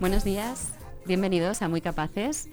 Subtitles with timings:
[0.00, 0.68] Buenos días,
[1.06, 2.48] bienvenidos a Muy Capaces,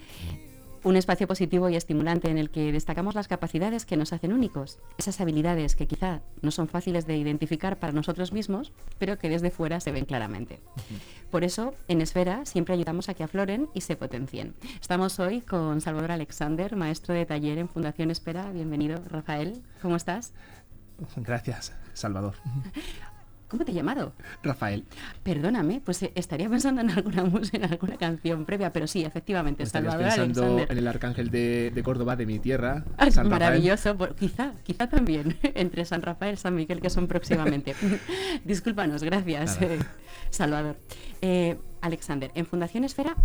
[0.83, 4.79] un espacio positivo y estimulante en el que destacamos las capacidades que nos hacen únicos,
[4.97, 9.51] esas habilidades que quizá no son fáciles de identificar para nosotros mismos, pero que desde
[9.51, 10.59] fuera se ven claramente.
[11.31, 14.55] Por eso, en Esfera siempre ayudamos a que afloren y se potencien.
[14.81, 18.51] Estamos hoy con Salvador Alexander, maestro de taller en Fundación Espera.
[18.51, 19.61] Bienvenido, Rafael.
[19.81, 20.33] ¿Cómo estás?
[21.17, 22.35] Gracias, Salvador.
[23.49, 24.13] ¿Cómo te he llamado?
[24.43, 24.85] Rafael.
[25.23, 29.63] Perdóname, pues eh, estaría pensando en alguna música, en alguna canción previa, pero sí, efectivamente,
[29.63, 30.71] Estarías Salvador pensando Alexander.
[30.71, 34.87] en el arcángel de, de Córdoba, de mi tierra, Ay, San maravilloso, por- quizá, quizá
[34.87, 37.73] también, entre San Rafael y San Miguel, que son próximamente.
[38.45, 39.79] Discúlpanos, gracias, eh,
[40.29, 40.77] Salvador.
[41.21, 43.15] Eh, Alexander, en Fundación Esfera,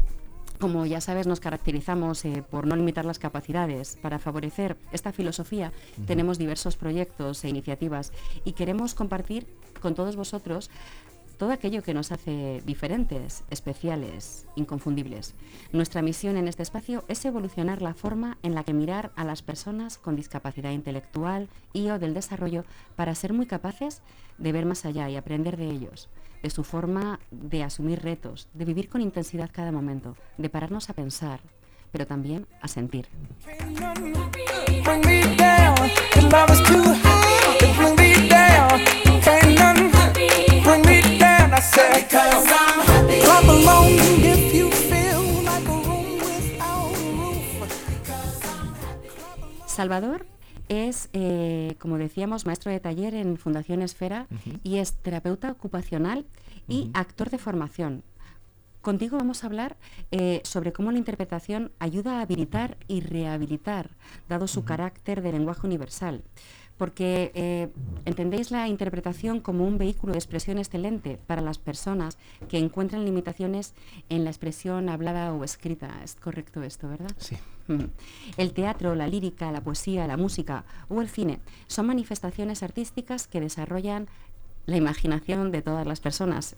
[0.60, 3.98] como ya sabes, nos caracterizamos eh, por no limitar las capacidades.
[4.00, 5.72] Para favorecer esta filosofía,
[6.06, 8.12] tenemos diversos proyectos e iniciativas
[8.44, 9.46] y queremos compartir
[9.80, 10.70] con todos vosotros
[11.36, 15.34] todo aquello que nos hace diferentes, especiales, inconfundibles.
[15.72, 19.42] Nuestra misión en este espacio es evolucionar la forma en la que mirar a las
[19.42, 22.64] personas con discapacidad intelectual y o del desarrollo
[22.96, 24.02] para ser muy capaces
[24.38, 26.08] de ver más allá y aprender de ellos,
[26.42, 30.94] de su forma de asumir retos, de vivir con intensidad cada momento, de pararnos a
[30.94, 31.40] pensar,
[31.90, 33.08] pero también a sentir.
[41.56, 43.20] I said, Cause I'm happy.
[43.20, 43.92] Clap along
[44.24, 47.62] if you feel like a room without a roof.
[49.66, 50.26] Salvador
[50.68, 54.26] es, eh, como decíamos, maestro de taller en Fundación Esfera
[54.64, 56.26] y es terapeuta ocupacional
[56.66, 58.02] y actor de formación.
[58.80, 59.76] Contigo vamos a hablar
[60.10, 63.90] eh, sobre cómo la interpretación ayuda a habilitar y rehabilitar,
[64.28, 66.24] dado su carácter de lenguaje universal.
[66.76, 67.68] Porque eh,
[68.04, 72.18] entendéis la interpretación como un vehículo de expresión excelente para las personas
[72.48, 73.74] que encuentran limitaciones
[74.08, 75.90] en la expresión hablada o escrita.
[76.02, 77.12] ¿Es correcto esto, verdad?
[77.18, 77.36] Sí.
[77.68, 77.84] Mm.
[78.36, 83.40] El teatro, la lírica, la poesía, la música o el cine son manifestaciones artísticas que
[83.40, 84.08] desarrollan
[84.66, 86.56] la imaginación de todas las personas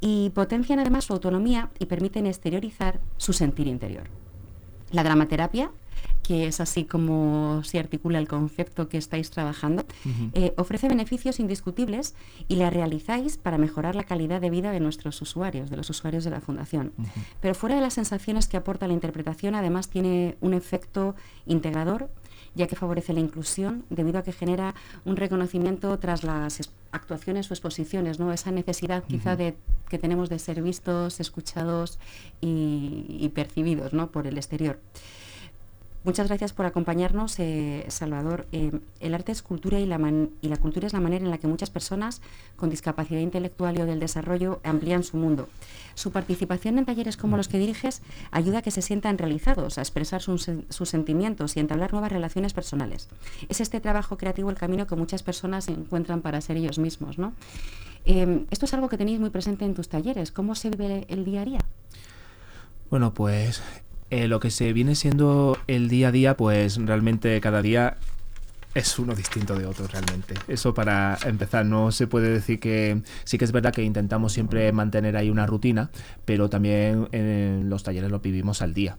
[0.00, 4.04] y potencian además su autonomía y permiten exteriorizar su sentir interior.
[4.90, 5.70] La dramaterapia,
[6.26, 9.84] que es así como se articula el concepto que estáis trabajando,
[10.32, 12.14] eh, ofrece beneficios indiscutibles
[12.48, 16.24] y la realizáis para mejorar la calidad de vida de nuestros usuarios, de los usuarios
[16.24, 16.92] de la Fundación.
[17.40, 21.14] Pero fuera de las sensaciones que aporta la interpretación, además tiene un efecto
[21.46, 22.08] integrador
[22.56, 24.74] ya que favorece la inclusión debido a que genera
[25.04, 28.32] un reconocimiento tras las es- actuaciones o exposiciones, ¿no?
[28.32, 29.56] Esa necesidad quizá de
[29.88, 31.98] que tenemos de ser vistos, escuchados
[32.40, 34.10] y, y percibidos, ¿no?
[34.12, 34.78] Por el exterior.
[36.04, 38.46] Muchas gracias por acompañarnos, eh, Salvador.
[38.52, 39.98] Eh, el arte es cultura y la,
[40.58, 42.20] cultura es la manera en la que muchas personas
[42.56, 45.48] con discapacidad intelectual y o del desarrollo amplían su mundo.
[45.94, 49.80] Su participación en talleres como los que diriges ayuda a que se sientan realizados, a
[49.80, 53.08] expresar sus, sen- sus sentimientos y entablar nuevas relaciones personales.
[53.48, 57.16] Es este trabajo creativo el camino que muchas personas encuentran para ser ellos mismos.
[57.16, 57.32] ¿no?
[58.04, 60.32] Eh, esto es algo que tenéis muy presente en tus talleres.
[60.32, 61.60] ¿Cómo se vive el día a día?
[62.90, 63.62] Bueno, pues
[64.14, 67.96] eh, lo que se viene siendo el día a día, pues realmente cada día
[68.72, 70.34] es uno distinto de otro realmente.
[70.46, 74.70] Eso para empezar, no se puede decir que sí que es verdad que intentamos siempre
[74.70, 75.90] mantener ahí una rutina,
[76.24, 78.98] pero también en los talleres lo vivimos al día.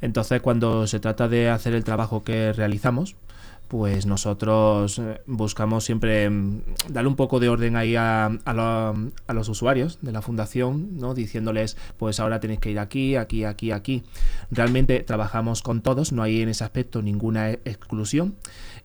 [0.00, 3.16] Entonces, cuando se trata de hacer el trabajo que realizamos,
[3.68, 6.60] pues nosotros eh, buscamos siempre mm,
[6.90, 10.98] darle un poco de orden ahí a, a lo- a los usuarios de la fundación,
[10.98, 11.14] ¿no?
[11.14, 14.02] diciéndoles, pues ahora tenéis que ir aquí, aquí, aquí, aquí.
[14.50, 18.34] Realmente trabajamos con todos, no hay en ese aspecto ninguna e- exclusión.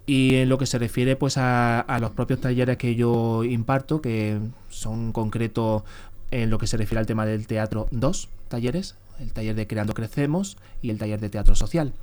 [0.05, 4.01] Y en lo que se refiere pues a, a los propios talleres que yo imparto,
[4.01, 4.39] que
[4.69, 5.83] son en concreto
[6.31, 9.93] en lo que se refiere al tema del teatro, dos talleres, el taller de Creando
[9.93, 11.93] Crecemos y el taller de Teatro Social.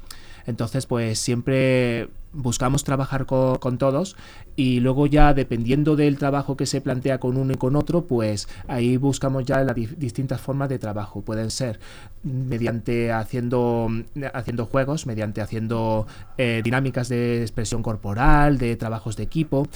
[0.46, 4.16] Entonces, pues siempre buscamos trabajar co- con, todos
[4.54, 8.48] y luego ya dependiendo del trabajo que se plantea con uno y con otro, pues
[8.68, 11.22] ahí buscamos ya las distintas formas de trabajo.
[11.22, 11.80] Pueden ser
[12.22, 13.88] mediante haciendo,
[14.32, 16.06] haciendo juegos, mediante haciendo
[16.38, 19.66] eh, dinámicas de expresión corporal, de trabajos de equipo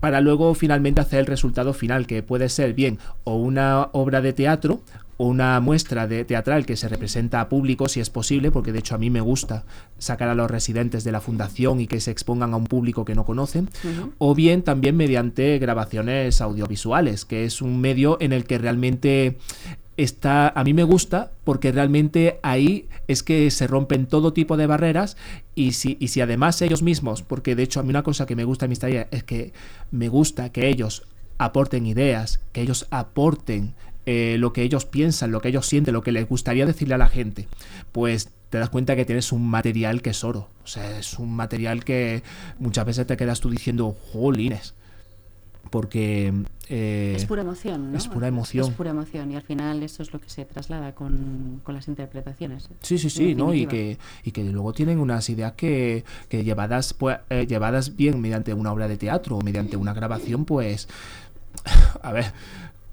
[0.00, 4.34] para luego finalmente hacer el resultado final, que puede ser bien o una obra de
[4.34, 4.82] teatro
[5.18, 8.94] una muestra de teatral que se representa a público si es posible, porque de hecho
[8.94, 9.64] a mí me gusta
[9.98, 13.14] sacar a los residentes de la fundación y que se expongan a un público que
[13.14, 13.68] no conocen,
[14.18, 19.38] o bien también mediante grabaciones audiovisuales, que es un medio en el que realmente
[19.96, 24.66] está a mí me gusta porque realmente ahí es que se rompen todo tipo de
[24.66, 25.16] barreras
[25.54, 28.34] y si, y si además ellos mismos, porque de hecho a mí una cosa que
[28.34, 29.52] me gusta en mis es que
[29.90, 31.06] me gusta que ellos
[31.38, 33.74] aporten ideas, que ellos aporten
[34.06, 36.98] eh, lo que ellos piensan, lo que ellos sienten, lo que les gustaría decirle a
[36.98, 37.48] la gente,
[37.92, 40.48] pues te das cuenta que tienes un material que es oro.
[40.62, 42.22] O sea, es un material que
[42.58, 44.74] muchas veces te quedas tú diciendo, jolines
[45.74, 46.32] porque...
[46.68, 47.98] Eh, es pura emoción, ¿no?
[47.98, 48.68] Es pura emoción.
[48.68, 51.88] Es pura emoción y al final eso es lo que se traslada con, con las
[51.88, 52.68] interpretaciones.
[52.80, 53.52] Sí, sí, sí, ¿no?
[53.52, 58.20] Y que, y que luego tienen unas ideas que, que llevadas, pues, eh, llevadas bien
[58.20, 60.88] mediante una obra de teatro o mediante una grabación, pues...
[62.02, 62.26] A ver,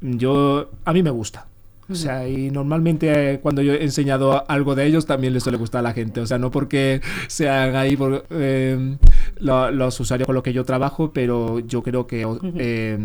[0.01, 0.69] yo...
[0.86, 1.48] A mí me gusta.
[1.92, 5.57] O sea, y normalmente eh, cuando yo he enseñado algo de ellos también les suele
[5.57, 6.21] gustar a la gente.
[6.21, 8.98] O sea, no porque sean ahí por, eh,
[9.39, 12.25] los usuarios con los que yo trabajo, pero yo creo que
[12.57, 12.98] eh,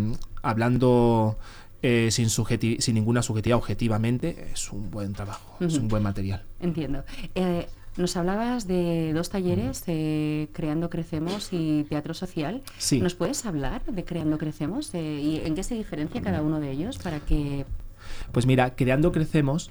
[0.43, 1.37] hablando
[1.83, 6.43] sin, sin ninguna subjetividad objetivamente es un buen trabajo, es un buen material.
[6.61, 7.05] Entiendo.
[7.97, 9.85] Nos hablabas de dos talleres,
[10.53, 12.63] Creando Crecemos y Teatro Social.
[12.79, 13.01] Sí.
[13.01, 16.99] ¿Nos puedes hablar de Creando Crecemos y en qué se diferencia cada uno de ellos
[16.99, 17.65] para que
[18.33, 19.71] pues mira, Creando Crecemos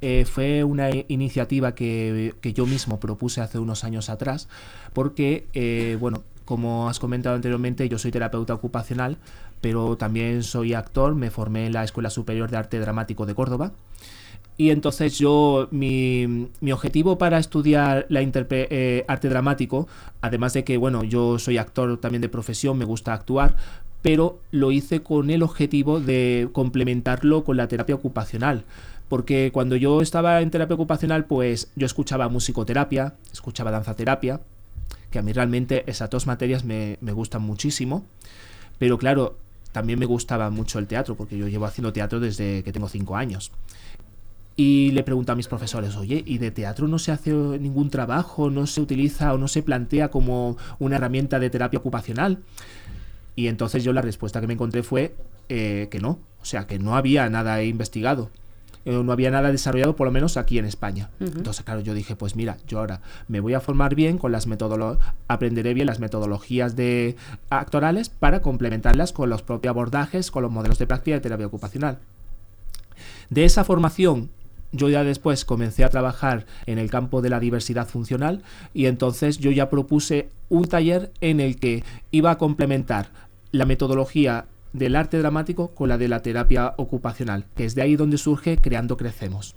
[0.00, 4.48] eh, fue una iniciativa que, yo mismo propuse hace unos años atrás,
[4.92, 9.18] porque, eh, bueno, como has comentado anteriormente, yo soy terapeuta ocupacional,
[9.60, 13.72] pero también soy actor, me formé en la Escuela Superior de Arte Dramático de Córdoba.
[14.60, 19.88] Y entonces yo, mi, objetivo para estudiar la eh, arte dramático,
[20.20, 23.56] además de que, bueno, yo soy actor también de profesión, me gusta actuar,
[24.02, 28.64] pero lo hice con el objetivo de complementarlo con la terapia ocupacional.
[29.08, 34.42] Porque cuando yo estaba en terapia ocupacional, pues yo escuchaba musicoterapia, escuchaba danzaterapia,
[35.10, 38.04] que a mí realmente esas dos materias me, gustan muchísimo.
[38.78, 39.38] Pero claro,
[39.72, 43.16] también me gustaba mucho el teatro, porque yo llevo haciendo teatro desde que tengo cinco
[43.16, 43.52] años.
[44.62, 48.50] Y le pregunto a mis profesores, oye, ¿y de teatro no se hace ningún trabajo,
[48.50, 52.40] no se utiliza o no se plantea como una herramienta de terapia ocupacional?
[53.36, 55.14] Y entonces yo la respuesta que me encontré fue
[55.48, 58.28] eh, que no, o sea, que no había nada investigado.
[58.84, 61.08] Eh, no había nada desarrollado, por lo menos aquí en España.
[61.20, 64.46] Entonces, claro, yo dije, pues mira, yo ahora me voy a formar bien con las
[64.46, 67.16] metodologías, aprenderé bien las metodologías de
[67.48, 71.96] actorales para complementarlas con los propios abordajes, con los modelos de práctica de terapia ocupacional.
[73.30, 74.28] De esa formación
[74.72, 78.42] yo ya después comencé a trabajar en el campo de la diversidad funcional
[78.74, 83.10] y entonces yo ya propuse un taller en el que iba a complementar
[83.52, 87.96] la metodología del arte dramático con la de la terapia ocupacional, que es de ahí
[87.96, 89.56] donde surge Creando Crecemos.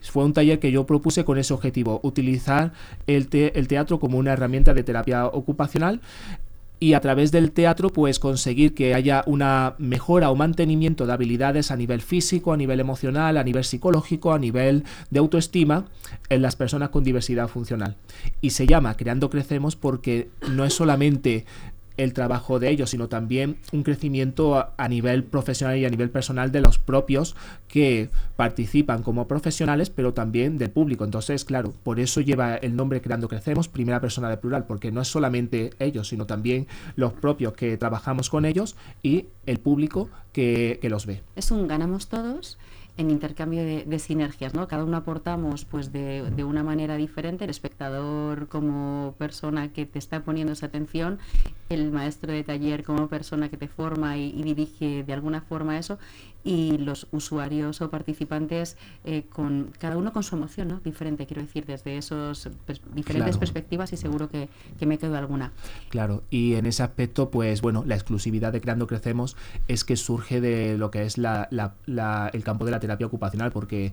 [0.00, 2.72] Fue un taller que yo propuse con ese objetivo, utilizar
[3.08, 6.00] el, el, teatro como una herramienta de terapia ocupacional
[6.82, 11.70] y a través del teatro pues conseguir que haya una mejora o mantenimiento de habilidades
[11.70, 15.84] a nivel físico, a nivel emocional, a nivel psicológico, a nivel de autoestima
[16.28, 17.98] en las personas con diversidad funcional.
[18.40, 21.46] Y se llama Creando Crecemos porque no es solamente
[21.96, 26.52] el trabajo de ellos, sino también un crecimiento a, nivel profesional y a nivel personal
[26.52, 27.36] de los propios
[27.68, 31.04] que participan como profesionales, pero también del público.
[31.04, 35.00] Entonces, claro, por eso lleva el nombre Creando Crecemos, primera persona de plural, porque no
[35.00, 36.66] es solamente ellos, sino también
[36.96, 41.22] los propios que trabajamos con ellos y el público que, que los ve.
[41.36, 42.58] Es un ganamos todos
[42.98, 44.68] en intercambio de, sinergias, ¿no?
[44.68, 49.98] Cada uno aportamos pues de, de, una manera diferente, el espectador como persona que te
[49.98, 51.18] está poniendo esa atención,
[51.70, 55.98] el maestro de taller como persona que te forma y, dirige de alguna forma eso,
[56.44, 60.80] y los usuarios o participantes eh, con cada uno con su emoción, ¿no?
[60.80, 62.50] Diferente, quiero decir, desde esos
[62.94, 65.52] diferentes perspectivas y seguro que, que, me quedo alguna.
[65.88, 69.36] Claro, y en ese aspecto, pues bueno, la exclusividad de Creando Crecemos
[69.68, 73.52] es que surge de lo que es la, la, el campo de la terapia ocupacional,
[73.52, 73.92] porque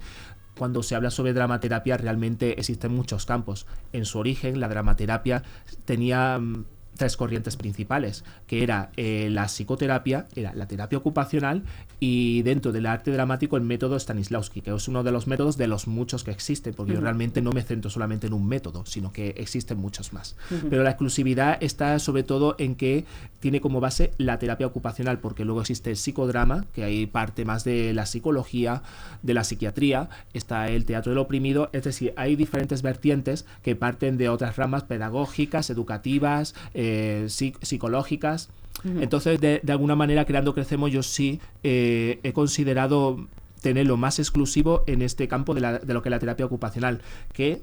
[0.58, 3.66] cuando se habla sobre dramaterapia realmente existen muchos campos.
[3.94, 5.44] En su origen, la dramaterapia
[5.86, 6.66] tenía mm,
[7.00, 11.64] tres corrientes principales, que era eh, la psicoterapia, era la terapia ocupacional
[12.00, 15.68] y dentro del arte dramático el método Stanislavski, que es uno de los métodos de
[15.68, 19.14] los muchos que existen, porque yo realmente no me centro solamente en un método, sino
[19.14, 20.36] que existen muchos más.
[20.70, 23.06] Pero la exclusividad está sobre todo en que
[23.40, 27.64] tiene como base la terapia ocupacional, porque luego existe el psicodrama, que hay parte más
[27.64, 28.84] de la psicología,
[29.24, 34.18] de la psiquiatría, está el teatro del oprimido, es decir, hay diferentes vertientes que parten
[34.18, 38.50] de otras ramas pedagógicas, educativas, eh, psicológicas.
[38.84, 43.28] Entonces, de, alguna manera, Creando Crecemos, yo sí eh, he considerado
[43.62, 47.02] tener lo más exclusivo en este campo de, lo que es la terapia ocupacional,
[47.34, 47.62] que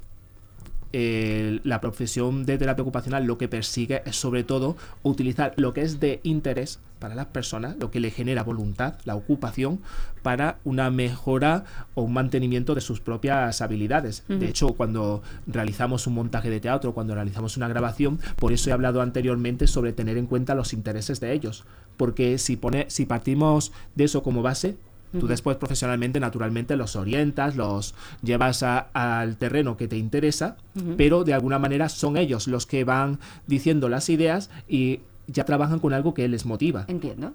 [0.92, 5.82] eh, la profesión de terapia ocupacional lo que persigue es sobre todo utilizar lo que
[5.82, 9.80] es de interés para las personas, lo que le genera voluntad, la ocupación,
[10.22, 11.64] para una mejora
[11.94, 14.24] o un mantenimiento de sus propias habilidades.
[14.28, 18.72] De hecho, cuando realizamos un montaje de teatro, cuando realizamos una grabación, por eso he
[18.72, 21.64] hablado anteriormente sobre tener en cuenta los intereses de ellos.
[21.96, 24.76] Porque si, pone, si partimos de eso como base,
[25.20, 30.56] Tú después profesionalmente, naturalmente, los orientas, los llevas al terreno que te interesa,
[30.96, 35.80] pero de alguna manera son ellos los que van diciendo las ideas y ya trabajan
[35.80, 36.84] con algo que les motiva.
[36.88, 37.32] Entiendo.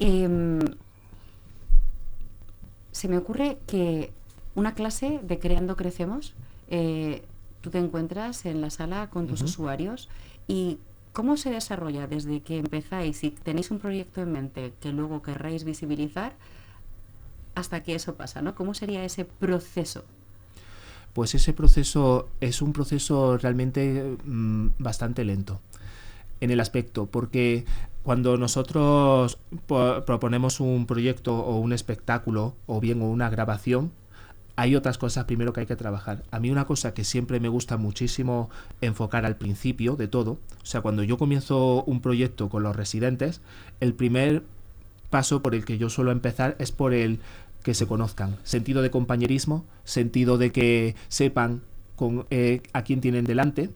[0.00, 0.60] Em,
[2.92, 4.10] se me ocurre que
[4.54, 6.34] una clase de Creando Crecemos,
[6.68, 7.22] eh,
[7.60, 10.08] tú te encuentras en la sala con tus usuarios
[10.46, 10.78] y
[11.12, 15.64] ¿cómo se desarrolla desde que empezáis y tenéis un proyecto en mente que luego querráis
[15.64, 16.34] visibilizar?
[17.54, 18.54] Hasta que eso pasa, ¿no?
[18.54, 20.04] ¿Cómo sería ese proceso?
[21.12, 25.60] Pues ese proceso es un proceso realmente mm, bastante lento
[26.40, 27.64] en el aspecto, porque
[28.02, 33.92] cuando nosotros proponemos un proyecto o un espectáculo o bien una grabación,
[34.56, 36.24] hay otras cosas primero que hay que trabajar.
[36.30, 40.66] A mí una cosa que siempre me gusta muchísimo enfocar al principio de todo, o
[40.66, 43.40] sea, cuando yo comienzo un proyecto con los residentes,
[43.80, 44.42] el primer
[45.10, 47.20] paso por el que yo suelo empezar es por el
[47.62, 48.36] que se conozcan.
[48.44, 51.62] Sentido de compañerismo, sentido de que sepan
[51.96, 53.70] con, eh, a quién tienen delante.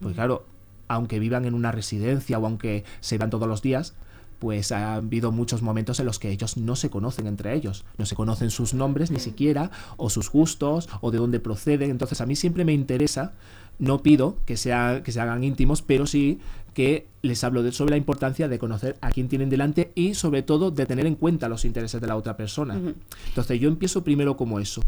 [0.00, 0.44] Pues claro,
[0.88, 3.94] aunque vivan en una residencia o aunque se van todos los días,
[4.38, 8.06] pues ha habido muchos momentos en los que ellos no se conocen entre ellos, no
[8.06, 11.90] se conocen sus nombres ni siquiera, o sus gustos, o de dónde proceden.
[11.90, 13.32] Entonces a mí siempre me interesa,
[13.78, 16.38] no pido que, sea, que se hagan íntimos, pero sí
[16.74, 20.42] que les hablo de, sobre la importancia de conocer a quién tienen delante y sobre
[20.42, 22.80] todo de tener en cuenta los intereses de la otra persona.
[23.28, 24.82] Entonces yo empiezo primero como eso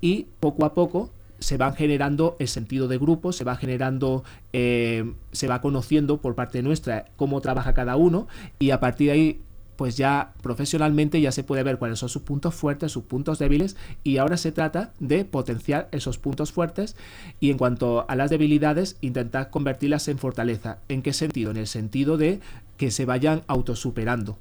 [0.00, 1.10] y poco a poco
[1.40, 4.24] se van generando el sentido de grupo, se va generando,
[4.54, 8.26] eh, se va conociendo por parte nuestra cómo trabaja cada uno
[8.58, 9.40] y a partir de ahí
[9.76, 13.76] pues ya profesionalmente ya se puede ver cuáles son sus puntos fuertes, sus puntos débiles
[14.02, 16.96] y ahora se trata de potenciar esos puntos fuertes
[17.40, 20.78] y en cuanto a las debilidades intentar convertirlas en fortaleza.
[20.88, 21.50] ¿En qué sentido?
[21.50, 22.40] En el sentido de
[22.76, 24.38] que se vayan autosuperando.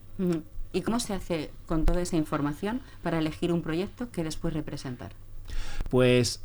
[0.72, 5.12] ¿Y cómo se hace con toda esa información para elegir un proyecto que después representar?
[5.90, 6.42] Pues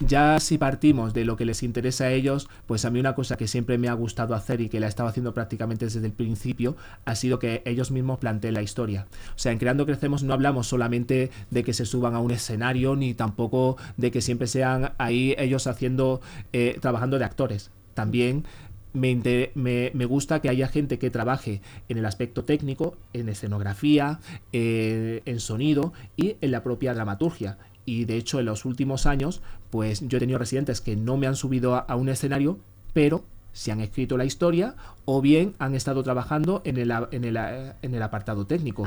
[0.00, 3.36] ya si partimos de lo que les interesa a ellos, pues a mí una cosa
[3.36, 6.12] que siempre me ha gustado hacer y que la he estado haciendo prácticamente desde el
[6.12, 9.06] principio ha sido que ellos mismos planteen la historia.
[9.34, 12.94] O sea, en Creando Crecemos no hablamos solamente de que se suban a un escenario
[12.94, 16.20] ni tampoco de que siempre sean ahí ellos haciendo,
[16.52, 17.70] eh, trabajando de actores.
[17.94, 18.44] También
[18.92, 24.20] me, me, gusta que haya gente que trabaje en el aspecto técnico, en escenografía,
[24.52, 29.40] eh, en sonido y en la propia dramaturgia y de hecho en los últimos años
[29.70, 32.58] pues yo he tenido residentes que no me han subido a, un escenario
[32.92, 34.74] pero se han escrito la historia
[35.06, 38.86] o bien han estado trabajando en el, en el, en el apartado técnico,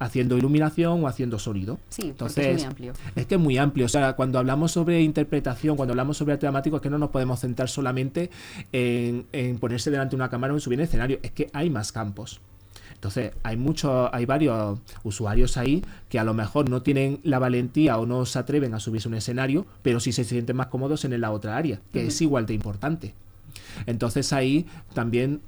[0.00, 1.78] haciendo iluminación o haciendo sonido.
[1.88, 2.92] Sí, Entonces, es muy amplio.
[3.14, 3.86] Es que es muy amplio.
[3.86, 7.10] O sea, cuando hablamos sobre interpretación, cuando hablamos sobre arte dramático, es que no nos
[7.10, 8.30] podemos centrar solamente
[8.72, 11.20] en, en ponerse delante de una cámara o en subir en escenario.
[11.22, 12.40] Es que hay más campos.
[12.98, 17.96] Entonces, hay muchos, hay varios usuarios ahí que a lo mejor no tienen la valentía
[17.96, 21.04] o no se atreven a subirse a un escenario, pero sí se sienten más cómodos
[21.04, 23.14] en la otra área, que es igual de importante.
[23.86, 25.40] Entonces ahí también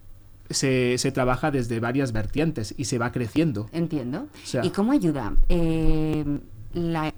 [0.49, 3.69] se, trabaja desde varias vertientes y se va creciendo.
[3.73, 4.29] Entiendo.
[4.63, 6.25] ¿Y cómo ayuda eh,
[6.75, 7.13] la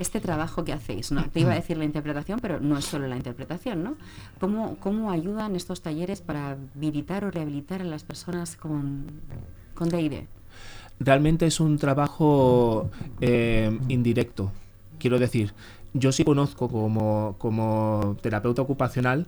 [0.00, 1.28] este trabajo que hacéis, ¿no?
[1.30, 3.96] Te iba a decir la interpretación, pero no es solo la interpretación, ¿no?
[4.40, 9.04] ¿Cómo, cómo ayudan estos talleres para habilitar o rehabilitar a las personas con,
[9.74, 10.24] con DID?
[10.98, 12.90] Realmente es un trabajo
[13.20, 14.52] eh, indirecto.
[14.98, 15.52] Quiero decir,
[15.92, 19.26] yo sí conozco como, como terapeuta ocupacional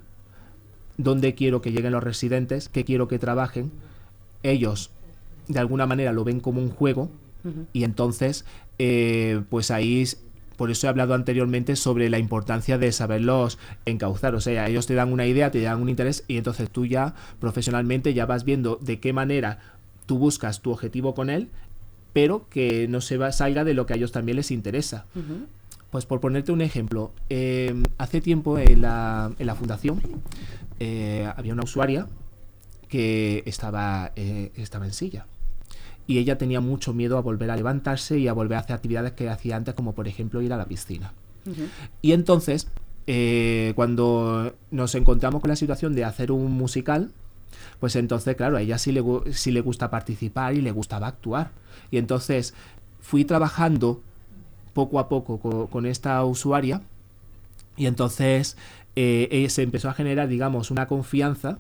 [0.97, 3.73] dónde quiero que lleguen los residentes, qué quiero que trabajen.
[4.43, 4.91] Ellos,
[5.49, 7.11] de alguna manera, lo ven como un juego
[7.73, 8.45] y entonces,
[8.79, 10.05] eh, pues ahí
[10.57, 14.35] por eso he hablado anteriormente sobre la importancia de saberlos encauzar.
[14.35, 17.15] O sea, ellos te dan una idea, te dan un interés y entonces tú ya
[17.41, 19.59] profesionalmente ya vas viendo de qué manera
[20.07, 21.49] tú buscas tu objetivo con él,
[22.13, 25.07] pero que no se va, salga de lo que a ellos también les interesa.
[25.91, 30.01] Pues por ponerte un ejemplo, em, hace tiempo en la, en la fundación
[30.81, 32.07] eh, había una usuaria
[32.89, 35.27] que estaba, eh, estaba en silla
[36.07, 39.13] y ella tenía mucho miedo a volver a levantarse y a volver a hacer actividades
[39.13, 41.13] que hacía antes, como por ejemplo ir a la piscina.
[42.03, 42.69] Y entonces,
[43.07, 47.11] eh, cuando nos encontramos con la situación de hacer un musical,
[47.81, 51.51] pues entonces, claro, a ella sí le, sí le gusta participar y le gustaba actuar.
[51.91, 52.55] Y entonces
[53.01, 54.01] fui trabajando
[54.73, 56.81] poco a poco con, esta usuaria
[57.77, 58.57] Y entonces
[58.97, 61.59] eh, eh, se empezó a generar, digamos, una confianza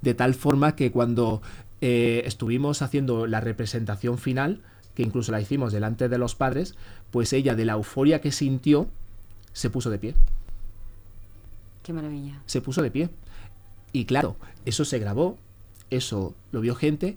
[0.00, 1.42] de tal forma que cuando
[1.80, 4.60] eh, estuvimos haciendo la representación final,
[4.94, 6.74] que incluso la hicimos delante de los padres,
[7.10, 8.88] pues ella de la euforia que sintió
[9.52, 10.14] se puso de pie.
[11.82, 12.40] Qué maravilla.
[12.46, 13.08] Se puso de pie.
[13.92, 15.38] Y claro, eso se grabó,
[15.90, 17.16] eso lo vio gente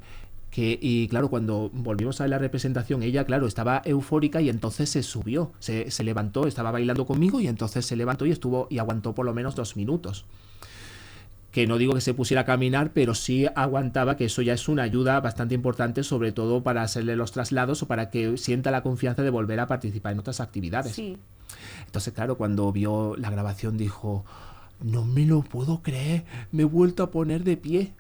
[0.52, 5.02] que, y claro, cuando volvimos a la representación, ella, claro, estaba eufórica y entonces se
[5.02, 9.16] subió, se, se, levantó, estaba bailando conmigo y entonces se levantó y estuvo y aguantó
[9.16, 10.26] por lo menos dos minutos.
[11.52, 14.70] Que no digo que se pusiera a caminar, pero sí aguantaba, que eso ya es
[14.70, 18.82] una ayuda bastante importante, sobre todo para hacerle los traslados o para que sienta la
[18.84, 20.94] confianza de volver a participar en otras actividades.
[20.94, 21.18] Sí.
[21.86, 24.24] Entonces, claro, cuando vio la grabación dijo,
[24.82, 27.92] no me lo puedo creer, me he vuelto a poner de pie.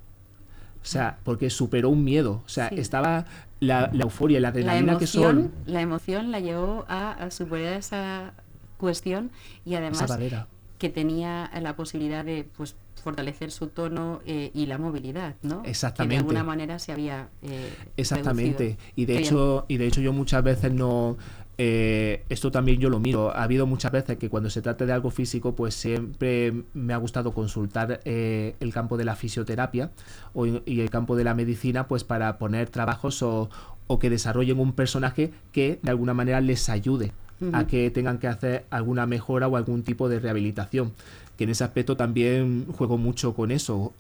[0.82, 2.42] O sea, porque superó un miedo.
[2.46, 2.76] O sea, Sí.
[2.80, 3.26] estaba
[3.60, 5.74] la, la euforia, la La adrenalina que emoción, son.
[5.74, 8.34] la emoción la llevó a, a superar esa
[8.78, 9.30] cuestión
[9.66, 10.48] y además Esa barrera.
[10.82, 15.62] Que tenía la posibilidad de pues fortalecer su tono eh, y la movilidad, ¿no?
[15.62, 16.16] Que Exactamente.
[16.16, 18.64] de alguna manera se había eh, Exactamente.
[18.64, 18.92] reducido.
[18.96, 19.24] Y de bien.
[19.26, 21.18] hecho, y de hecho yo muchas veces no.
[21.60, 23.30] eh, esto también yo lo miro.
[23.36, 26.98] Ha habido muchas veces que cuando se trata de algo físico, pues siempre me ha
[26.98, 29.92] gustado consultar eh, el campo de la fisioterapia
[30.34, 33.50] o, y el campo de la medicina, pues para poner trabajos o,
[33.86, 37.12] o que desarrollen un personaje que de alguna manera les ayude
[37.54, 40.94] a que tengan que hacer alguna mejora o algún tipo de rehabilitación.
[41.38, 43.94] Que en ese aspecto también juego mucho con eso.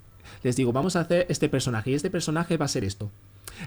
[0.43, 3.09] Les digo, vamos a hacer este personaje y este personaje va a ser esto.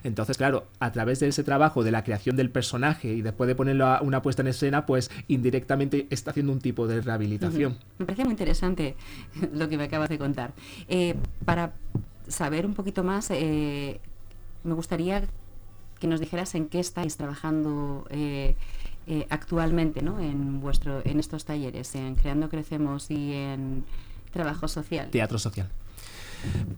[0.02, 3.54] Entonces, claro, a través de ese trabajo de la creación del personaje y después de
[3.54, 7.78] ponerlo a una puesta en escena, pues indirectamente está haciendo un tipo de rehabilitación.
[7.98, 8.96] Me parece muy interesante
[9.52, 10.52] lo que me acabas de contar.
[10.88, 11.14] Eh,
[11.44, 11.74] para
[12.28, 14.00] saber un poquito más, eh,
[14.64, 15.24] me gustaría
[16.00, 18.56] que nos dijeras en qué estáis trabajando eh,
[19.06, 20.20] eh, actualmente, ¿no?
[20.20, 23.84] En vuestro, en estos talleres, en Creando Crecemos y en
[24.32, 25.10] Trabajo Social.
[25.10, 25.68] Teatro social.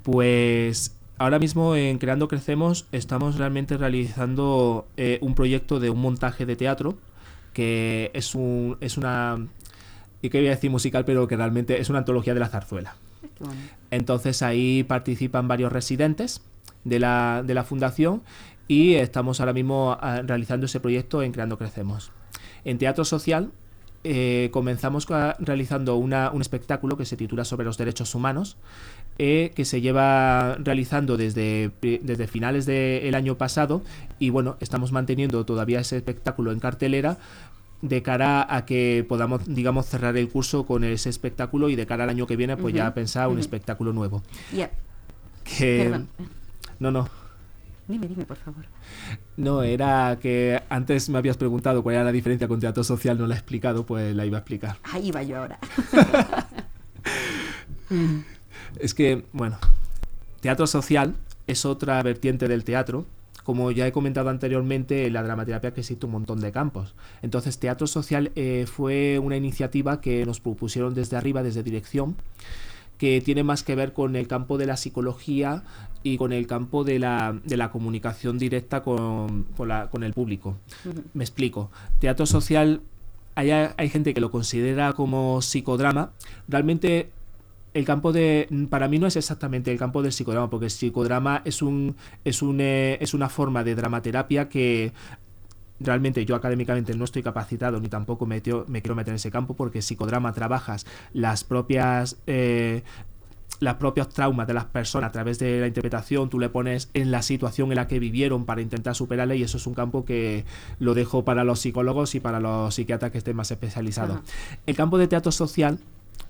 [0.02, 6.46] Pues ahora mismo en Creando Crecemos estamos realmente realizando eh, un proyecto de un montaje
[6.46, 6.98] de teatro
[7.52, 9.46] que es, un, es una...
[10.20, 12.96] Y que voy a decir musical, pero que realmente es una antología de la zarzuela.
[13.38, 13.60] Bueno.
[13.90, 16.42] Entonces ahí participan varios residentes
[16.84, 18.22] de la, de la fundación
[18.68, 22.10] y estamos ahora mismo ah, realizando ese proyecto en Creando Crecemos.
[22.66, 23.50] En Teatro Social
[24.04, 25.06] eh, comenzamos
[25.38, 28.56] realizando una- un espectáculo que se titula Sobre los Derechos Humanos,
[29.18, 33.82] eh, que se lleva realizando desde, pri- desde finales del año pasado
[34.18, 37.16] y bueno, estamos manteniendo todavía ese espectáculo en cartelera
[37.82, 42.04] de cara a que podamos, digamos, cerrar el curso con ese espectáculo y de cara
[42.04, 44.22] al año que viene, pues ya pensar un espectáculo nuevo.
[45.44, 45.82] Que...
[45.84, 46.08] perdón.
[46.78, 47.08] No, no.
[47.88, 48.64] Dime, dime, por favor.
[49.36, 53.26] No, era que antes me habías preguntado cuál era la diferencia con teatro social, no
[53.26, 54.76] la he explicado, pues la iba a explicar.
[54.82, 55.58] Ahí va yo ahora.
[58.80, 59.58] Es que, bueno,
[60.40, 61.14] teatro social
[61.46, 63.06] es otra vertiente del teatro.
[63.44, 66.96] Como ya he comentado anteriormente, en la dramaterapia que existe un montón de campos.
[67.22, 72.16] Entonces, teatro social eh, fue una iniciativa que nos propusieron desde arriba, desde dirección,
[72.98, 75.62] que tiene más que ver con el campo de la psicología
[76.02, 80.12] y con el campo de la, de la comunicación directa con, con la- con el
[80.12, 80.56] público.
[81.14, 81.70] Me explico.
[81.98, 82.80] Teatro social,
[83.34, 86.12] hay, hay gente que lo considera como psicodrama.
[86.48, 87.10] Realmente
[87.74, 91.42] el campo de para mí no es exactamente el campo del psicodrama porque el psicodrama
[91.44, 94.92] es un es un eh, es una forma de dramaterapia que
[95.80, 99.30] realmente yo académicamente no estoy capacitado ni tampoco me, teo- me quiero meter en ese
[99.30, 102.82] campo porque psicodrama trabajas las propias eh,
[103.58, 107.10] los propios traumas de las personas a través de la interpretación, tú le pones en
[107.10, 110.44] la situación en la que vivieron para intentar superarla y eso es un campo que
[110.78, 114.16] lo dejo para los psicólogos y para los psiquiatras que estén más especializados.
[114.16, 114.58] Ajá.
[114.66, 115.78] El campo de teatro social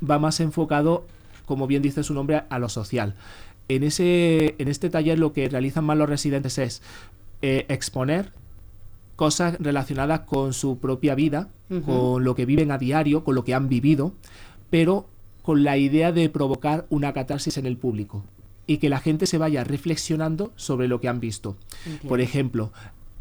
[0.09, 1.05] va más enfocado,
[1.47, 3.15] como bien dice su nombre, a lo social.
[3.69, 6.81] En, ese, en este taller lo que realizan más los residentes es
[7.43, 8.31] eh, exponer
[9.16, 11.48] cosas relacionadas con su propia vida,
[11.85, 14.12] con lo que viven a diario, con lo que han vivido,
[14.70, 15.09] pero
[15.42, 18.24] con la idea de provocar una catarsis en el público
[18.66, 21.57] y que la gente se vaya reflexionando sobre lo que han visto.
[21.85, 22.09] Entiendo.
[22.09, 22.72] Por ejemplo,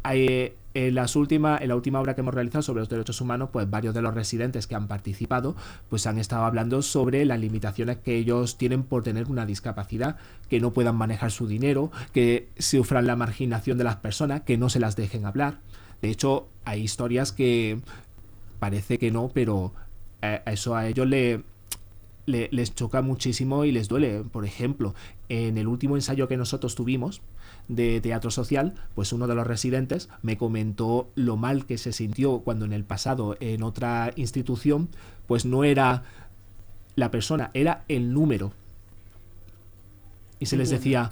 [0.02, 3.50] hay, en, las última, en la última obra que hemos realizado sobre los derechos humanos,
[3.52, 5.56] pues varios de los residentes que han participado
[5.88, 10.16] pues han estado hablando sobre las limitaciones que ellos tienen por tener una discapacidad,
[10.50, 14.68] que no puedan manejar su dinero, que sufran la marginación de las personas, que no
[14.68, 15.60] se las dejen hablar.
[16.02, 17.80] De hecho, hay historias que
[18.58, 19.72] parece que no, pero
[20.22, 21.42] eh, eso a ellos le,
[22.26, 24.22] le- les choca muchísimo y les duele.
[24.30, 24.94] Por ejemplo,
[25.28, 27.20] en el último ensayo que nosotros tuvimos
[27.68, 32.38] de teatro social, pues uno de los residentes me comentó lo mal que se sintió
[32.40, 34.88] cuando en el pasado en otra institución,
[35.26, 36.02] pues no era
[36.94, 38.52] la persona, era el número.
[40.38, 41.10] Y se les decía,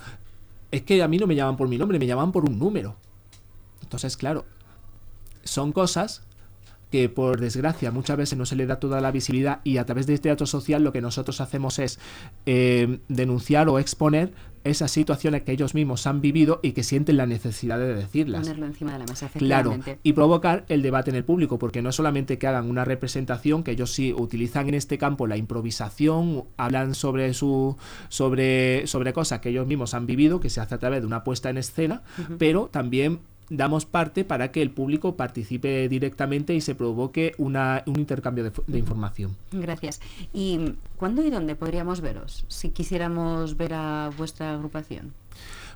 [0.70, 2.94] es que a mí no me llaman por mi nombre, me llaman por un número.
[3.82, 4.44] Entonces, claro,
[5.44, 6.22] son cosas
[6.94, 10.07] que por desgracia muchas veces no se le da toda la visibilidad y a través
[10.07, 11.98] del teatro social lo que nosotros hacemos es
[12.46, 17.26] eh, denunciar o exponer esas situaciones que ellos mismos han vivido y que sienten la
[17.26, 18.42] necesidad de decirlas.
[18.42, 21.90] Ponerlo encima de la mesa, Claro, y provocar el debate en el público, porque no
[21.90, 26.44] es solamente que hagan una representación, que ellos sí utilizan en este campo la improvisación,
[26.57, 27.76] hablan sobre su
[28.09, 31.24] sobre sobre cosas que ellos mismos han vivido, que se hace a través de una
[31.24, 32.02] puesta en escena,
[32.38, 37.98] pero también damos parte para que el público participe directamente y se provoque una, un
[37.98, 39.37] intercambio de, de información.
[39.52, 40.00] Gracias.
[40.33, 45.12] ¿Y cuándo y dónde podríamos veros si quisiéramos ver a vuestra agrupación?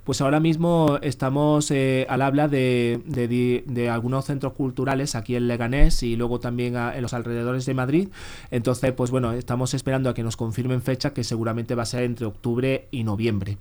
[0.05, 5.49] Pues ahora mismo estamos eh, al habla de, de de algunos centros culturales aquí en
[5.49, 8.09] Leganés y luego también a- en los alrededores de Madrid.
[8.51, 12.05] Entonces, pues bueno, estamos esperando a que nos confirmen fecha que seguramente va a ser
[12.05, 13.59] entre octubre y noviembre.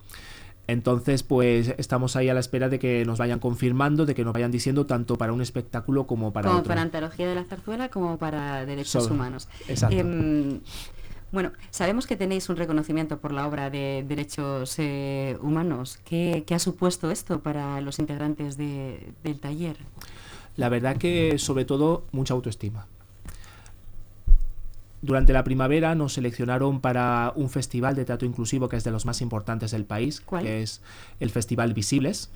[0.68, 4.34] Entonces, pues estamos ahí a la espera de que nos vayan confirmando, de que nos
[4.34, 6.68] vayan diciendo tanto para un espectáculo como para como otro.
[6.70, 9.48] para Antología de la Zarzuela como para Derechos Sobre- Humanos.
[9.70, 9.96] Exacto.
[9.96, 10.60] Em,
[11.32, 16.00] bueno, sabemos que tenéis un reconocimiento por la obra de Derechos eh, Humanos.
[16.06, 19.78] ¿Qué, qué ha supuesto esto para los integrantes de- del taller?
[20.58, 22.88] La verdad que sobre todo mucha autoestima.
[25.02, 29.06] Durante la primavera nos seleccionaron para un festival de teatro inclusivo que es de los
[29.06, 30.44] más importantes del país, ¿Cuál?
[30.44, 30.82] que es
[31.20, 32.32] el Festival Visibles,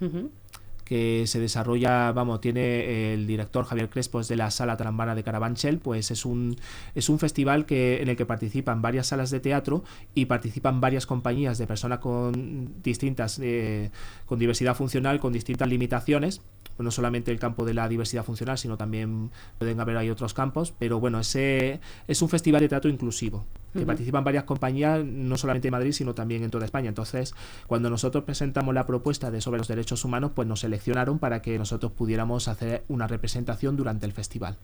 [0.91, 5.23] que se desarrolla, vamos, tiene el director Javier Crespo es de la Sala Trambana de
[5.23, 6.57] Carabanchel, pues es un,
[6.93, 11.05] es un festival que, en el que participan varias salas de teatro y participan varias
[11.05, 13.89] compañías de personas con distintas, eh,
[14.25, 16.41] con diversidad funcional, con distintas limitaciones,
[16.81, 20.99] no solamente el campo de la diversidad funcional, sino también pueden haber otros campos, pero
[20.99, 25.73] bueno, ese es un festival de teatro inclusivo, que participan varias compañías, no solamente en
[25.73, 26.89] Madrid, sino también en toda España.
[26.89, 27.33] Entonces,
[27.67, 31.57] cuando nosotros presentamos la propuesta de sobre los derechos humanos, pues nos seleccionaron para que
[31.57, 34.57] nosotros pudiéramos hacer una representación durante el festival.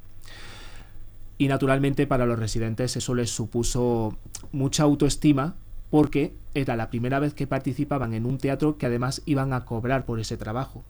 [1.38, 4.18] Y naturalmente para los residentes eso les supuso
[4.52, 5.56] mucha autoestima
[5.90, 10.06] porque era la primera vez que participaban en un teatro que además iban a cobrar
[10.06, 10.84] por ese trabajo.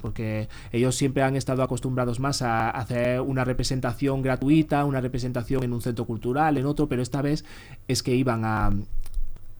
[0.00, 5.72] Porque ellos siempre han estado acostumbrados más a hacer una representación gratuita, una representación en
[5.72, 7.44] un centro cultural, en otro, pero esta vez
[7.86, 8.70] es que iban a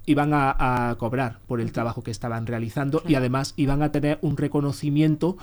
[0.08, 4.18] iban a, a cobrar por el trabajo que estaban realizando y además iban a tener
[4.22, 5.36] un reconocimiento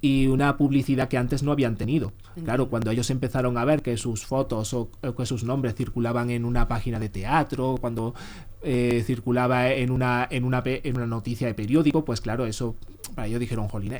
[0.00, 2.12] y una publicidad que antes no habían tenido.
[2.44, 6.30] Claro, cuando ellos empezaron a ver que sus fotos o, o que sus nombres circulaban
[6.30, 8.14] en una página de teatro, cuando
[8.62, 12.76] eh, circulaba en una, en, una, en una noticia de periódico, pues claro, eso
[13.14, 13.94] para ellos dijeron, jolín,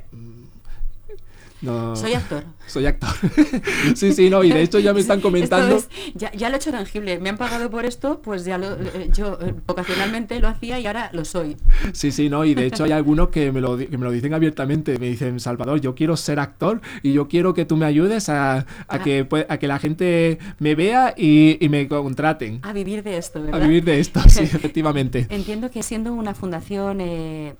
[1.62, 2.44] no, Soy actor.
[2.66, 3.10] soy actor.
[3.96, 5.76] sí, sí, no, y de hecho ya me están comentando...
[5.76, 7.18] es- ya, ya lo he hecho tangible.
[7.18, 10.86] Me han pagado por esto, pues ya lo, eh, yo eh, ocasionalmente lo hacía y
[10.86, 11.56] ahora lo soy.
[11.92, 14.34] Sí, sí, no, y de hecho hay algunos que me, lo, que me lo dicen
[14.34, 18.28] abiertamente, me dicen, Salvador, yo quiero ser actor y yo quiero que tú me ayudes
[18.28, 19.02] a, a Ah.
[19.02, 22.60] que, a que la gente me vea y, y me contraten.
[22.62, 23.60] A vivir de esto, A ¿verdad?
[23.60, 25.26] vivir de esto, sí, efectivamente.
[25.30, 27.54] Entiendo que siendo una fundación eh,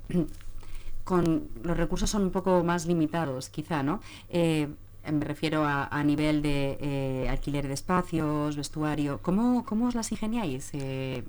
[1.07, 4.01] con los recursos son un poco más limitados, quizá, ¿no?
[4.29, 4.67] Eh,
[5.11, 9.21] me refiero a, a nivel de eh, alquiler de espacios, vestuario.
[9.23, 10.71] ¿Cómo, cómo os las ingeniáis?
[10.73, 11.23] Eh,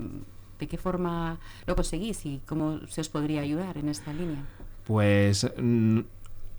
[0.57, 1.37] ¿De qué forma
[1.67, 4.43] lo conseguís y cómo se os podría ayudar en esta línea?
[4.83, 5.99] Pues mm,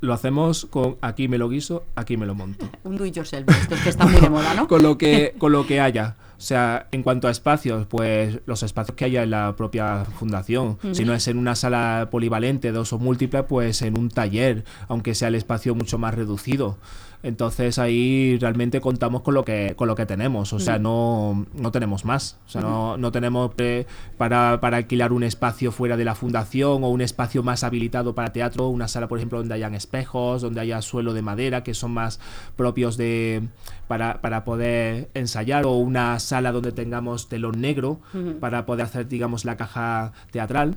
[0.01, 2.69] lo hacemos con aquí me lo guiso, aquí me lo monto.
[2.85, 4.69] Un do it yourself, esto es que está muy de moda, ¿no?
[4.69, 8.63] con lo que con lo que haya o sea en cuanto a espacios pues los
[8.63, 10.79] espacios que haya en la propia fundación.
[10.93, 15.15] Si no es en una sala polivalente dos o múltiple pues en un taller aunque
[15.15, 16.79] sea el espacio mucho más reducido
[17.23, 20.53] entonces ahí realmente contamos con lo que con lo que tenemos.
[20.53, 22.39] O sea no, no tenemos más.
[22.47, 26.85] O sea no, no tenemos pre- para, para alquilar un espacio fuera de la fundación
[26.85, 30.61] o un espacio más habilitado para teatro una sala por ejemplo donde hayan espejos donde
[30.61, 32.21] haya suelo de madera que son más
[32.57, 33.43] propios de
[33.89, 38.01] para, para poder ensayar o una sala donde tengamos telón negro
[38.41, 40.77] para poder hacer digamos la caja teatral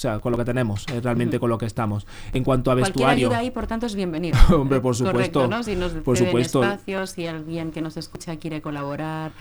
[0.00, 2.92] sea con lo que tenemos es realmente con lo que estamos en cuanto a Cualquier
[2.92, 4.38] vestuario ayuda ahí, por tanto, es bienvenido.
[4.50, 5.40] Hombre, por supuesto.
[5.40, 5.62] Correcto, ¿no?
[5.62, 6.62] Si nos Por supuesto.
[6.62, 9.32] espacios, si alguien que nos escucha quiere colaborar,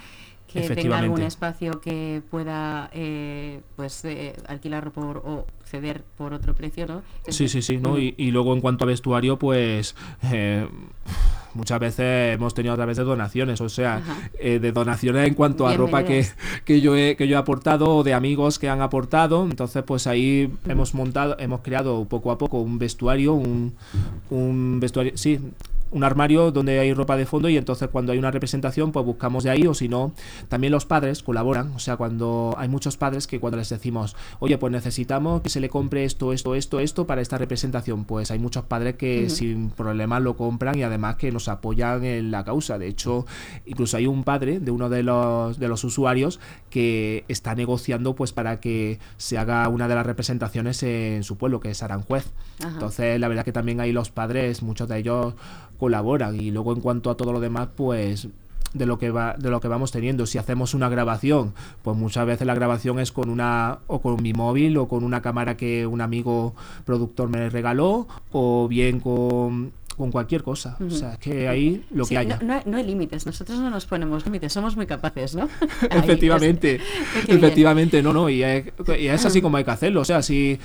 [0.51, 6.55] que tenga algún espacio que pueda eh, pues eh, alquilar por o ceder por otro
[6.55, 7.03] precio, ¿no?
[7.27, 7.97] Sí, sí, sí, ¿no?
[7.99, 10.67] Y luego en cuanto a vestuario, pues eh,
[11.53, 14.01] muchas veces hemos tenido a través de donaciones, o sea,
[14.39, 16.25] eh, de donaciones en cuanto a ropa que,
[16.65, 19.43] que yo he, que yo he aportado o de amigos que han aportado.
[19.43, 23.75] Entonces, pues ahí hemos montado, hemos creado poco a poco un vestuario, un,
[24.29, 25.39] un vestuario, sí,
[25.91, 29.43] un armario donde hay ropa de fondo y entonces cuando hay una representación pues buscamos
[29.43, 30.13] de ahí o si no,
[30.47, 34.57] también los padres colaboran, o sea, cuando hay muchos padres que cuando les decimos, oye,
[34.57, 38.39] pues necesitamos que se le compre esto, esto, esto, esto para esta representación, pues hay
[38.39, 42.77] muchos padres que sin problemas lo compran y además que nos apoyan en la causa.
[42.77, 43.25] De hecho,
[43.65, 48.33] incluso hay un padre de uno de los, de los usuarios que está negociando pues
[48.33, 52.31] para que se haga una de las representaciones en su pueblo, que es Aranjuez.
[52.61, 55.33] Entonces, la verdad que también ahí los padres, muchos de ellos
[55.79, 58.27] colaboran y luego en cuanto a todo lo demás, pues
[58.73, 62.27] de lo que va de lo que vamos teniendo si hacemos una grabación pues muchas
[62.27, 65.87] veces la grabación es con una o con mi móvil o con una cámara que
[65.87, 66.53] un amigo
[66.85, 70.77] productor me regaló o bien con con cualquier cosa.
[70.79, 72.39] O sea, es que ahí lo que haya.
[72.41, 75.49] No, hay límites, nosotros no nos ponemos límites, somos muy capaces, ¿no?
[75.91, 76.79] efectivamente,
[77.27, 78.63] efectivamente, no, no, y es,
[78.97, 79.99] y es, así como hay que hacerlo.
[79.99, 80.57] O sea, si.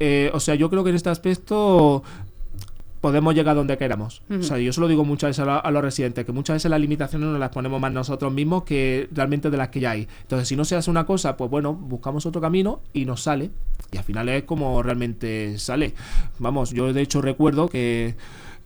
[0.00, 2.02] Eh, o sea, yo creo que en este aspecto
[3.02, 4.22] podemos llegar donde queramos.
[4.30, 6.80] O sea, yo se lo digo muchas veces a, los residentes, que muchas veces las
[6.80, 10.06] limitaciones nos las ponemos más nosotros mismos que realmente de las que ya hay.
[10.22, 13.50] Entonces, si no se hace una cosa, pues bueno, buscamos otro camino y nos sale.
[13.90, 15.94] Y al final es como realmente sale.
[16.38, 18.14] Vamos, yo de hecho recuerdo que...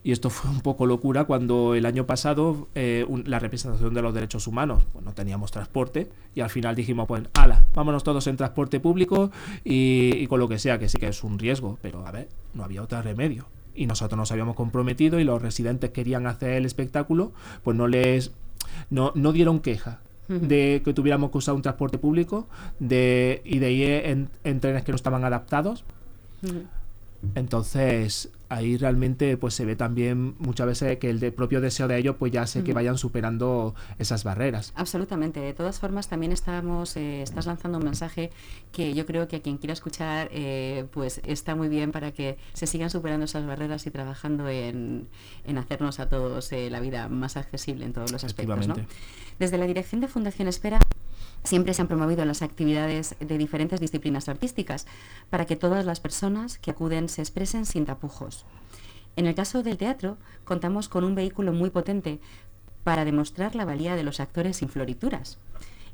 [0.05, 4.15] Y esto fue un poco locura cuando el año pasado eh, la representación de los
[4.15, 8.37] derechos humanos, pues no teníamos transporte y al final dijimos, pues, ala, vámonos todos en
[8.37, 9.33] transporte público
[9.65, 12.29] y, y con lo que sea, que sí que es un riesgo, pero a ver,
[12.55, 13.47] no había otro remedio
[13.77, 18.33] y nosotros nos habíamos comprometido y los residentes querían hacer el espectáculo, pues no les
[18.91, 22.49] no, no dieron queja de que tuviéramos que usar un transporte público
[22.81, 25.85] de, y de ir en, trenes que no estaban adaptados.
[27.35, 32.17] Entonces, ahí realmente pues se ve también muchas veces que el propio deseo de ellos
[32.19, 34.73] pues ya hace que vayan superando esas barreras.
[34.77, 35.41] Absolutamente.
[35.41, 38.31] De todas formas, también estamos, eh, estás lanzando un mensaje
[38.73, 42.39] que yo creo que a quien quiera escuchar eh, pues está muy bien para que
[42.53, 45.09] se sigan superando esas barreras y trabajando en,
[45.57, 48.69] hacernos a todos eh, la vida más accesible en todos los aspectos.
[49.39, 50.79] Desde la dirección de Fundación Espera
[51.47, 54.85] Siempre se han promovido las actividades de diferentes disciplinas artísticas
[55.31, 58.45] para que todas las personas que acuden se expresen sin tapujos.
[59.15, 62.19] En el caso del teatro, contamos con un vehículo muy potente
[62.83, 65.39] para demostrar la valía de los actores sin florituras.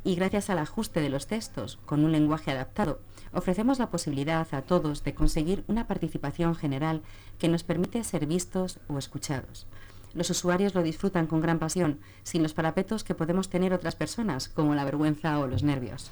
[0.04, 3.00] Y gracias al ajuste de los textos, con un lenguaje adaptado,
[3.34, 7.02] ofrecemos la posibilidad a todos de conseguir una participación general
[7.38, 9.66] que nos permite ser vistos o escuchados.
[10.14, 14.48] Los usuarios lo disfrutan con gran pasión, sin los parapetos que podemos tener otras personas,
[14.48, 16.10] como la vergüenza o los nervios.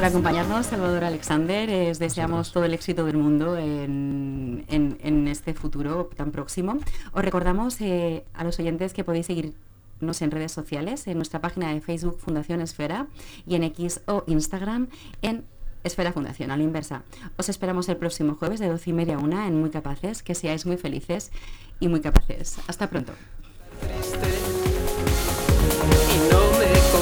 [0.00, 1.68] por acompañarnos, Salvador Alexander.
[1.68, 4.64] Eh, deseamos todo el éxito del mundo en,
[5.28, 6.78] este futuro tan próximo.
[7.12, 11.74] Os recordamos eh, a los oyentes que podéis seguirnos en redes sociales, en nuestra página
[11.74, 13.08] de Facebook Fundación Esfera
[13.46, 14.88] y en X o Instagram
[15.20, 15.44] en
[15.84, 17.02] Esfera Fundación, a la inversa.
[17.36, 20.22] Os esperamos el próximo jueves de 12 y media a 1 en Muy Capaces.
[20.22, 21.30] Que seáis muy felices
[21.78, 22.56] y muy capaces.
[22.68, 23.12] Hasta pronto.